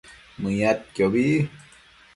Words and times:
Mëyadquiobi 0.41 1.35